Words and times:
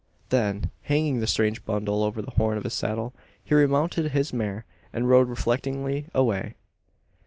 Then, 0.29 0.71
hanging 0.81 1.19
the 1.19 1.27
strange 1.27 1.63
bundle 1.63 2.03
over 2.03 2.23
the 2.23 2.31
horn 2.31 2.57
of 2.57 2.63
his 2.63 2.73
saddle, 2.73 3.13
he 3.43 3.53
remounted 3.53 4.13
his 4.13 4.33
mare, 4.33 4.65
and 4.91 5.07
rode 5.07 5.29
reflectingly 5.29 6.07
away. 6.11 6.55